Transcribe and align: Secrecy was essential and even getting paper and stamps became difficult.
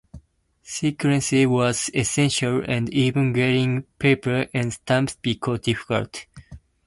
Secrecy 0.63 1.45
was 1.45 1.91
essential 1.93 2.63
and 2.67 2.91
even 2.91 3.33
getting 3.33 3.83
paper 3.99 4.47
and 4.51 4.73
stamps 4.73 5.15
became 5.17 5.57
difficult. 5.57 6.25